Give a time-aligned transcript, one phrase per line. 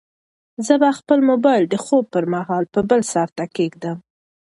[0.65, 3.97] زه به خپل موبایل د خوب پر مهال په بل سرته کېږدم.